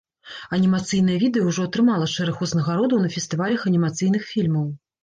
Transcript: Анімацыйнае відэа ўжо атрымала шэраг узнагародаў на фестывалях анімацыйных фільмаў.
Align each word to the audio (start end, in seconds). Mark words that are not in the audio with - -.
Анімацыйнае 0.55 1.17
відэа 1.25 1.45
ўжо 1.49 1.67
атрымала 1.69 2.09
шэраг 2.17 2.43
узнагародаў 2.49 3.05
на 3.07 3.15
фестывалях 3.19 3.71
анімацыйных 3.73 4.31
фільмаў. 4.35 4.67